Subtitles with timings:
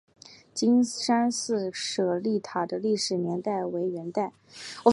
[0.55, 4.33] 金山寺舍利塔的历史年代为元代。